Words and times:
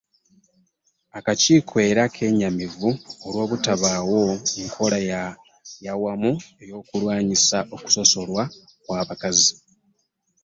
Akakiiko 1.17 1.75
era 1.89 2.03
kennyamivu 2.15 2.89
olw’obutabaawo 3.25 4.21
nkola 4.65 4.97
ya 5.85 5.93
wamu 6.03 6.31
ey’okulwanyisa 6.63 7.57
okusosolwa 7.75 8.43
kw’abakazi. 8.83 9.53